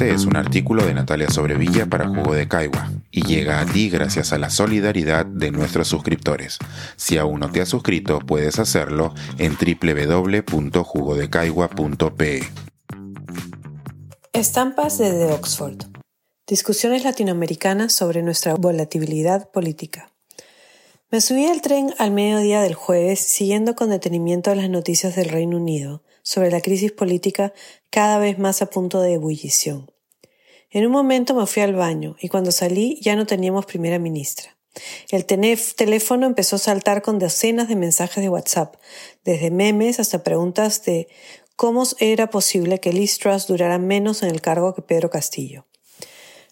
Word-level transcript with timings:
Este 0.00 0.14
es 0.14 0.24
un 0.24 0.34
artículo 0.34 0.86
de 0.86 0.94
Natalia 0.94 1.28
Sobrevilla 1.28 1.84
para 1.84 2.08
Jugo 2.08 2.32
de 2.32 2.48
Caigua 2.48 2.90
y 3.10 3.20
llega 3.20 3.60
a 3.60 3.66
ti 3.66 3.90
gracias 3.90 4.32
a 4.32 4.38
la 4.38 4.48
solidaridad 4.48 5.26
de 5.26 5.50
nuestros 5.50 5.88
suscriptores. 5.88 6.56
Si 6.96 7.18
aún 7.18 7.40
no 7.40 7.52
te 7.52 7.60
has 7.60 7.68
suscrito, 7.68 8.18
puedes 8.20 8.58
hacerlo 8.58 9.12
en 9.36 9.58
www.jugodecaigua.pe. 9.58 12.48
Estampas 14.32 14.96
desde 14.96 15.34
Oxford. 15.34 15.82
Discusiones 16.46 17.04
latinoamericanas 17.04 17.92
sobre 17.92 18.22
nuestra 18.22 18.54
volatilidad 18.54 19.50
política. 19.50 20.09
Me 21.12 21.20
subí 21.20 21.44
al 21.46 21.60
tren 21.60 21.92
al 21.98 22.12
mediodía 22.12 22.62
del 22.62 22.74
jueves 22.74 23.18
siguiendo 23.18 23.74
con 23.74 23.90
detenimiento 23.90 24.54
las 24.54 24.70
noticias 24.70 25.16
del 25.16 25.28
Reino 25.28 25.56
Unido 25.56 26.04
sobre 26.22 26.52
la 26.52 26.60
crisis 26.60 26.92
política 26.92 27.52
cada 27.90 28.18
vez 28.18 28.38
más 28.38 28.62
a 28.62 28.66
punto 28.66 29.00
de 29.00 29.14
ebullición. 29.14 29.90
En 30.70 30.86
un 30.86 30.92
momento 30.92 31.34
me 31.34 31.46
fui 31.46 31.62
al 31.62 31.74
baño 31.74 32.14
y 32.20 32.28
cuando 32.28 32.52
salí 32.52 33.00
ya 33.00 33.16
no 33.16 33.26
teníamos 33.26 33.66
primera 33.66 33.98
ministra. 33.98 34.56
El 35.10 35.26
teléfono 35.26 36.26
empezó 36.26 36.54
a 36.54 36.60
saltar 36.60 37.02
con 37.02 37.18
docenas 37.18 37.66
de 37.66 37.74
mensajes 37.74 38.22
de 38.22 38.30
WhatsApp, 38.30 38.76
desde 39.24 39.50
memes 39.50 39.98
hasta 39.98 40.22
preguntas 40.22 40.84
de 40.84 41.08
cómo 41.56 41.82
era 41.98 42.30
posible 42.30 42.78
que 42.78 42.92
Liz 42.92 43.18
Truss 43.18 43.48
durara 43.48 43.78
menos 43.78 44.22
en 44.22 44.30
el 44.30 44.40
cargo 44.40 44.76
que 44.76 44.82
Pedro 44.82 45.10
Castillo. 45.10 45.66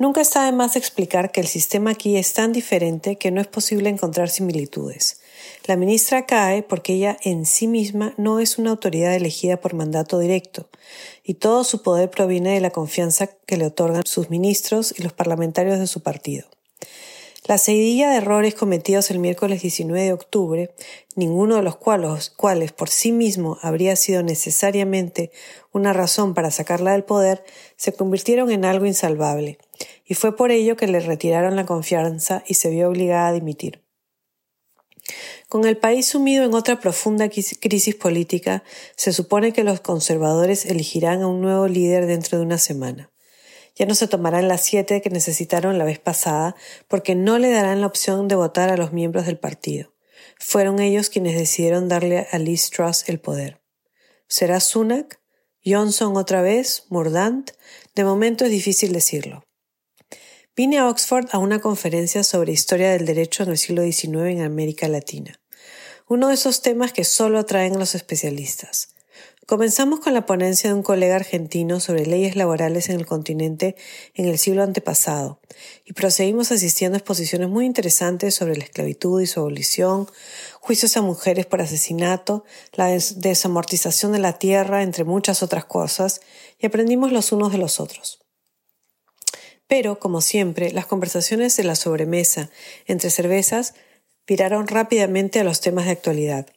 Nunca 0.00 0.22
está 0.22 0.46
de 0.46 0.52
más 0.52 0.76
explicar 0.76 1.30
que 1.30 1.42
el 1.42 1.46
sistema 1.46 1.90
aquí 1.90 2.16
es 2.16 2.32
tan 2.32 2.52
diferente 2.52 3.16
que 3.16 3.30
no 3.30 3.38
es 3.38 3.46
posible 3.46 3.90
encontrar 3.90 4.30
similitudes. 4.30 5.20
La 5.66 5.76
ministra 5.76 6.24
cae 6.24 6.62
porque 6.62 6.94
ella 6.94 7.18
en 7.22 7.44
sí 7.44 7.66
misma 7.66 8.14
no 8.16 8.40
es 8.40 8.56
una 8.56 8.70
autoridad 8.70 9.14
elegida 9.14 9.58
por 9.58 9.74
mandato 9.74 10.18
directo, 10.18 10.70
y 11.22 11.34
todo 11.34 11.64
su 11.64 11.82
poder 11.82 12.08
proviene 12.08 12.54
de 12.54 12.62
la 12.62 12.70
confianza 12.70 13.26
que 13.26 13.58
le 13.58 13.66
otorgan 13.66 14.06
sus 14.06 14.30
ministros 14.30 14.94
y 14.96 15.02
los 15.02 15.12
parlamentarios 15.12 15.78
de 15.78 15.86
su 15.86 16.00
partido. 16.00 16.46
La 17.44 17.58
seguidilla 17.58 18.08
de 18.08 18.16
errores 18.16 18.54
cometidos 18.54 19.10
el 19.10 19.18
miércoles 19.18 19.60
19 19.60 20.02
de 20.02 20.12
octubre, 20.14 20.70
ninguno 21.14 21.56
de 21.56 21.62
los 21.62 21.76
cuales, 21.76 22.30
cuales 22.30 22.72
por 22.72 22.88
sí 22.88 23.12
mismo 23.12 23.58
habría 23.60 23.96
sido 23.96 24.22
necesariamente 24.22 25.30
una 25.72 25.92
razón 25.92 26.32
para 26.32 26.50
sacarla 26.50 26.92
del 26.92 27.04
poder, 27.04 27.44
se 27.76 27.92
convirtieron 27.92 28.50
en 28.50 28.64
algo 28.64 28.86
insalvable, 28.86 29.58
y 30.04 30.14
fue 30.14 30.36
por 30.36 30.50
ello 30.50 30.76
que 30.76 30.86
le 30.86 31.00
retiraron 31.00 31.56
la 31.56 31.66
confianza 31.66 32.42
y 32.46 32.54
se 32.54 32.70
vio 32.70 32.88
obligada 32.88 33.28
a 33.28 33.32
dimitir. 33.32 33.82
Con 35.48 35.64
el 35.64 35.76
país 35.76 36.06
sumido 36.06 36.44
en 36.44 36.54
otra 36.54 36.78
profunda 36.78 37.28
crisis 37.28 37.94
política, 37.96 38.62
se 38.96 39.12
supone 39.12 39.52
que 39.52 39.64
los 39.64 39.80
conservadores 39.80 40.64
elegirán 40.66 41.22
a 41.22 41.26
un 41.26 41.40
nuevo 41.40 41.66
líder 41.66 42.06
dentro 42.06 42.38
de 42.38 42.44
una 42.44 42.58
semana. 42.58 43.10
Ya 43.74 43.86
no 43.86 43.94
se 43.94 44.08
tomarán 44.08 44.46
las 44.46 44.64
siete 44.64 45.00
que 45.00 45.10
necesitaron 45.10 45.78
la 45.78 45.84
vez 45.84 45.98
pasada, 45.98 46.54
porque 46.86 47.14
no 47.14 47.38
le 47.38 47.50
darán 47.50 47.80
la 47.80 47.86
opción 47.86 48.28
de 48.28 48.34
votar 48.36 48.70
a 48.70 48.76
los 48.76 48.92
miembros 48.92 49.26
del 49.26 49.38
partido. 49.38 49.92
Fueron 50.38 50.80
ellos 50.80 51.08
quienes 51.08 51.36
decidieron 51.36 51.88
darle 51.88 52.26
a 52.30 52.38
Liz 52.38 52.70
Truss 52.70 53.08
el 53.08 53.20
poder. 53.20 53.60
¿Será 54.28 54.60
Sunak? 54.60 55.20
¿Johnson 55.64 56.16
otra 56.16 56.42
vez? 56.42 56.84
¿Mordant? 56.88 57.50
De 57.94 58.04
momento 58.04 58.44
es 58.44 58.50
difícil 58.50 58.92
decirlo. 58.92 59.42
Vine 60.56 60.78
a 60.78 60.88
Oxford 60.88 61.28
a 61.30 61.38
una 61.38 61.60
conferencia 61.60 62.24
sobre 62.24 62.52
historia 62.52 62.90
del 62.90 63.06
derecho 63.06 63.44
en 63.44 63.50
el 63.50 63.58
siglo 63.58 63.82
XIX 63.82 64.30
en 64.30 64.42
América 64.42 64.88
Latina. 64.88 65.38
Uno 66.08 66.26
de 66.26 66.34
esos 66.34 66.60
temas 66.60 66.92
que 66.92 67.04
solo 67.04 67.38
atraen 67.38 67.76
a 67.76 67.78
los 67.78 67.94
especialistas. 67.94 68.88
Comenzamos 69.46 70.00
con 70.00 70.12
la 70.12 70.26
ponencia 70.26 70.68
de 70.68 70.74
un 70.74 70.82
colega 70.82 71.14
argentino 71.14 71.78
sobre 71.78 72.04
leyes 72.04 72.34
laborales 72.34 72.88
en 72.88 72.96
el 72.96 73.06
continente 73.06 73.76
en 74.14 74.26
el 74.26 74.38
siglo 74.38 74.64
antepasado 74.64 75.40
y 75.84 75.92
proseguimos 75.92 76.50
asistiendo 76.50 76.96
a 76.96 76.98
exposiciones 76.98 77.48
muy 77.48 77.64
interesantes 77.64 78.34
sobre 78.34 78.56
la 78.56 78.64
esclavitud 78.64 79.20
y 79.20 79.28
su 79.28 79.38
abolición, 79.38 80.10
juicios 80.58 80.96
a 80.96 81.02
mujeres 81.02 81.46
por 81.46 81.62
asesinato, 81.62 82.44
la 82.72 82.88
desamortización 82.88 84.12
de 84.12 84.18
la 84.18 84.36
tierra, 84.36 84.82
entre 84.82 85.04
muchas 85.04 85.44
otras 85.44 85.64
cosas, 85.64 86.20
y 86.58 86.66
aprendimos 86.66 87.12
los 87.12 87.30
unos 87.30 87.52
de 87.52 87.58
los 87.58 87.78
otros. 87.78 88.19
Pero, 89.70 90.00
como 90.00 90.20
siempre, 90.20 90.72
las 90.72 90.86
conversaciones 90.86 91.56
de 91.56 91.62
la 91.62 91.76
sobremesa 91.76 92.50
entre 92.86 93.08
cervezas 93.08 93.74
viraron 94.26 94.66
rápidamente 94.66 95.38
a 95.38 95.44
los 95.44 95.60
temas 95.60 95.84
de 95.84 95.92
actualidad. 95.92 96.48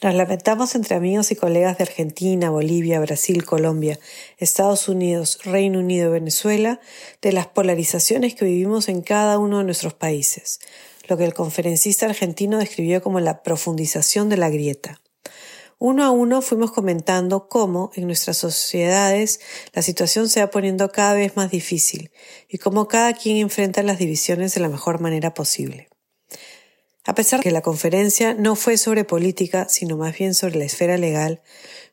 Las 0.00 0.16
lamentamos 0.16 0.74
entre 0.74 0.96
amigos 0.96 1.30
y 1.30 1.36
colegas 1.36 1.78
de 1.78 1.84
Argentina, 1.84 2.50
Bolivia, 2.50 2.98
Brasil, 2.98 3.44
Colombia, 3.44 3.96
Estados 4.38 4.88
Unidos, 4.88 5.38
Reino 5.44 5.78
Unido 5.78 6.08
y 6.08 6.14
Venezuela 6.14 6.80
de 7.22 7.30
las 7.30 7.46
polarizaciones 7.46 8.34
que 8.34 8.44
vivimos 8.44 8.88
en 8.88 9.02
cada 9.02 9.38
uno 9.38 9.58
de 9.58 9.64
nuestros 9.64 9.94
países, 9.94 10.58
lo 11.06 11.16
que 11.16 11.24
el 11.24 11.34
conferencista 11.34 12.06
argentino 12.06 12.58
describió 12.58 13.02
como 13.02 13.20
la 13.20 13.44
profundización 13.44 14.28
de 14.28 14.38
la 14.38 14.50
grieta. 14.50 15.00
Uno 15.84 16.04
a 16.04 16.12
uno 16.12 16.42
fuimos 16.42 16.70
comentando 16.70 17.48
cómo 17.48 17.90
en 17.96 18.06
nuestras 18.06 18.36
sociedades 18.36 19.40
la 19.72 19.82
situación 19.82 20.28
se 20.28 20.38
va 20.38 20.48
poniendo 20.48 20.92
cada 20.92 21.14
vez 21.14 21.34
más 21.34 21.50
difícil 21.50 22.12
y 22.48 22.58
cómo 22.58 22.86
cada 22.86 23.14
quien 23.14 23.38
enfrenta 23.38 23.82
las 23.82 23.98
divisiones 23.98 24.54
de 24.54 24.60
la 24.60 24.68
mejor 24.68 25.00
manera 25.00 25.34
posible. 25.34 25.88
A 27.04 27.16
pesar 27.16 27.40
de 27.40 27.42
que 27.42 27.50
la 27.50 27.62
conferencia 27.62 28.32
no 28.32 28.54
fue 28.54 28.76
sobre 28.76 29.02
política, 29.02 29.66
sino 29.68 29.96
más 29.96 30.16
bien 30.16 30.34
sobre 30.34 30.54
la 30.54 30.66
esfera 30.66 30.98
legal, 30.98 31.42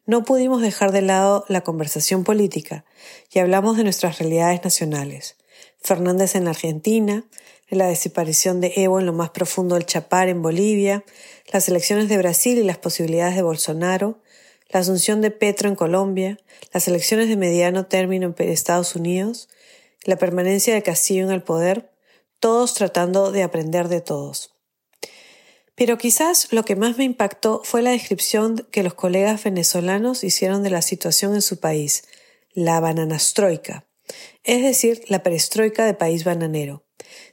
no 0.06 0.24
pudimos 0.24 0.62
dejar 0.62 0.92
de 0.92 1.02
lado 1.02 1.44
la 1.48 1.62
conversación 1.62 2.24
política 2.24 2.86
y 3.34 3.40
hablamos 3.40 3.76
de 3.76 3.86
nuestras 3.86 4.20
realidades 4.20 4.64
nacionales. 4.64 5.36
Fernández 5.82 6.36
en 6.36 6.44
la 6.44 6.52
Argentina, 6.52 7.26
la 7.70 7.88
desaparición 7.88 8.62
de 8.62 8.74
Evo 8.76 9.00
en 9.00 9.06
lo 9.06 9.14
más 9.14 9.30
profundo 9.30 9.76
del 9.76 9.86
Chapar 9.86 10.28
en 10.28 10.42
Bolivia, 10.42 11.04
las 11.52 11.68
elecciones 11.68 12.10
de 12.10 12.18
Brasil 12.18 12.58
y 12.58 12.64
las 12.64 12.78
posibilidades 12.78 13.36
de 13.36 13.42
Bolsonaro, 13.42 14.20
la 14.70 14.80
asunción 14.80 15.22
de 15.22 15.32
Petro 15.32 15.70
en 15.70 15.76
Colombia, 15.76 16.38
las 16.74 16.88
elecciones 16.88 17.30
de 17.30 17.38
mediano 17.38 17.86
término 17.86 18.34
en 18.38 18.50
Estados 18.50 18.96
Unidos, 18.96 19.50
la 20.04 20.18
permanencia 20.18 20.74
de 20.74 20.84
Castillo 20.84 21.24
en 21.24 21.32
el 21.32 21.44
poder, 21.44 21.92
todos 22.40 22.74
tratando 22.74 23.32
de 23.32 23.44
aprender 23.44 23.88
de 23.88 24.02
todos. 24.02 24.56
Pero 25.76 25.98
quizás 25.98 26.52
lo 26.52 26.66
que 26.66 26.76
más 26.76 26.98
me 26.98 27.06
impactó 27.06 27.62
fue 27.64 27.82
la 27.82 27.92
descripción 27.92 28.68
que 28.72 28.84
los 28.84 28.94
colegas 28.94 29.44
venezolanos 29.44 30.24
hicieron 30.24 30.62
de 30.62 30.70
la 30.70 30.82
situación 30.82 31.34
en 31.36 31.42
su 31.42 31.60
país, 31.60 32.04
la 32.52 32.80
bananastroika, 32.80 33.88
es 34.44 34.62
decir, 34.62 35.04
la 35.08 35.24
perestroika 35.24 35.86
de 35.86 35.94
país 35.94 36.24
bananero. 36.24 36.89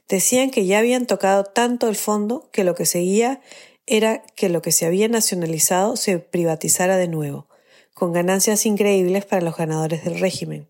Decían 0.07 0.51
que 0.51 0.65
ya 0.65 0.79
habían 0.79 1.05
tocado 1.05 1.43
tanto 1.43 1.87
el 1.89 1.95
fondo 1.95 2.49
que 2.51 2.63
lo 2.63 2.75
que 2.75 2.85
seguía 2.85 3.41
era 3.85 4.23
que 4.35 4.49
lo 4.49 4.61
que 4.61 4.71
se 4.71 4.85
había 4.85 5.07
nacionalizado 5.07 5.95
se 5.95 6.19
privatizara 6.19 6.97
de 6.97 7.07
nuevo, 7.07 7.47
con 7.93 8.13
ganancias 8.13 8.65
increíbles 8.65 9.25
para 9.25 9.41
los 9.41 9.55
ganadores 9.55 10.03
del 10.03 10.19
régimen. 10.19 10.67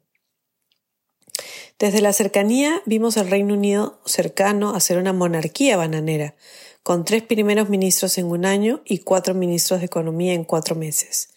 Desde 1.80 2.02
la 2.02 2.14
cercanía 2.14 2.82
vimos 2.86 3.18
al 3.18 3.30
Reino 3.30 3.54
Unido 3.54 4.02
cercano 4.06 4.74
a 4.74 4.80
ser 4.80 4.98
una 4.98 5.14
monarquía 5.14 5.78
bananera, 5.78 6.36
con 6.82 7.06
tres 7.06 7.22
primeros 7.22 7.70
ministros 7.70 8.18
en 8.18 8.28
un 8.28 8.46
año 8.46 8.82
y 8.86 9.00
cuatro 9.00 9.34
ministros 9.36 9.82
de 9.82 9.88
Economía 9.88 10.34
en 10.34 10.44
cuatro 10.44 10.74
meses, 10.74 11.30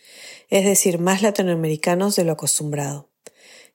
es 0.48 0.64
decir, 0.64 0.98
más 0.98 1.22
latinoamericanos 1.22 2.16
de 2.16 2.24
lo 2.24 2.32
acostumbrado. 2.32 3.09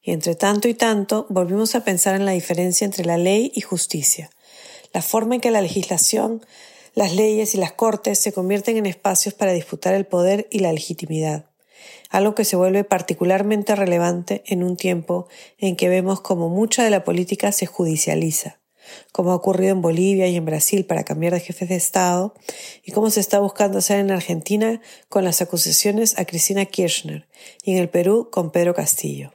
Y 0.05 0.11
entre 0.11 0.35
tanto 0.35 0.67
y 0.67 0.75
tanto, 0.75 1.25
volvimos 1.29 1.73
a 1.73 1.83
pensar 1.83 2.13
en 2.13 2.25
la 2.25 2.31
diferencia 2.31 2.85
entre 2.85 3.03
la 3.05 3.17
ley 3.17 3.51
y 3.55 3.61
justicia, 3.61 4.29
la 4.93 5.01
forma 5.01 5.33
en 5.33 5.41
que 5.41 5.49
la 5.49 5.63
legislación, 5.63 6.45
las 6.93 7.13
leyes 7.15 7.55
y 7.55 7.57
las 7.57 7.71
cortes 7.71 8.19
se 8.19 8.31
convierten 8.31 8.77
en 8.77 8.85
espacios 8.85 9.33
para 9.33 9.51
disputar 9.51 9.95
el 9.95 10.05
poder 10.05 10.47
y 10.51 10.59
la 10.59 10.71
legitimidad, 10.71 11.49
algo 12.11 12.35
que 12.35 12.45
se 12.45 12.55
vuelve 12.55 12.83
particularmente 12.83 13.75
relevante 13.75 14.43
en 14.45 14.63
un 14.63 14.77
tiempo 14.77 15.27
en 15.57 15.75
que 15.75 15.89
vemos 15.89 16.21
como 16.21 16.49
mucha 16.49 16.83
de 16.83 16.91
la 16.91 17.03
política 17.03 17.51
se 17.51 17.65
judicializa, 17.65 18.59
como 19.11 19.31
ha 19.31 19.35
ocurrido 19.35 19.71
en 19.71 19.81
Bolivia 19.81 20.27
y 20.27 20.35
en 20.35 20.45
Brasil 20.45 20.85
para 20.85 21.03
cambiar 21.03 21.33
de 21.33 21.39
jefes 21.39 21.67
de 21.67 21.77
Estado, 21.77 22.35
y 22.83 22.91
cómo 22.91 23.09
se 23.09 23.21
está 23.21 23.39
buscando 23.39 23.79
hacer 23.79 23.97
en 23.97 24.11
Argentina 24.11 24.81
con 25.09 25.23
las 25.23 25.41
acusaciones 25.41 26.19
a 26.19 26.25
Cristina 26.25 26.65
Kirchner 26.65 27.27
y 27.63 27.71
en 27.71 27.79
el 27.79 27.89
Perú 27.89 28.29
con 28.31 28.51
Pedro 28.51 28.75
Castillo. 28.75 29.33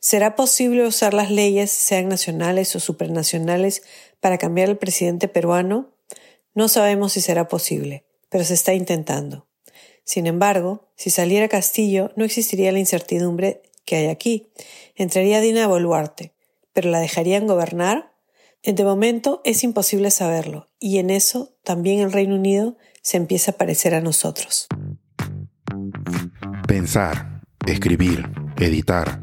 ¿Será 0.00 0.36
posible 0.36 0.86
usar 0.86 1.14
las 1.14 1.30
leyes, 1.30 1.70
sean 1.70 2.08
nacionales 2.08 2.74
o 2.76 2.80
supranacionales, 2.80 3.82
para 4.20 4.38
cambiar 4.38 4.68
al 4.68 4.78
presidente 4.78 5.28
peruano? 5.28 5.90
No 6.54 6.68
sabemos 6.68 7.12
si 7.12 7.20
será 7.20 7.48
posible, 7.48 8.04
pero 8.28 8.44
se 8.44 8.54
está 8.54 8.74
intentando. 8.74 9.46
Sin 10.04 10.26
embargo, 10.26 10.88
si 10.96 11.10
saliera 11.10 11.48
Castillo, 11.48 12.12
no 12.16 12.24
existiría 12.24 12.72
la 12.72 12.78
incertidumbre 12.78 13.62
que 13.84 13.96
hay 13.96 14.06
aquí. 14.08 14.50
Entraría 14.94 15.40
Dina 15.40 15.66
Boluarte, 15.66 16.34
pero 16.72 16.90
¿la 16.90 17.00
dejarían 17.00 17.46
gobernar? 17.46 18.12
De 18.62 18.84
momento 18.84 19.40
es 19.44 19.64
imposible 19.64 20.10
saberlo, 20.10 20.68
y 20.78 20.98
en 20.98 21.10
eso 21.10 21.56
también 21.64 22.00
el 22.00 22.12
Reino 22.12 22.34
Unido 22.34 22.76
se 23.02 23.16
empieza 23.16 23.52
a 23.52 23.56
parecer 23.56 23.94
a 23.94 24.00
nosotros. 24.00 24.66
Pensar, 26.66 27.40
escribir, 27.66 28.30
editar 28.58 29.22